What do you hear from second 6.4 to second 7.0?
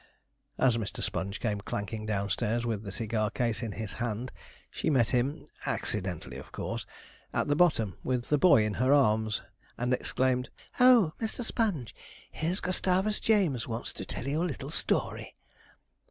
course)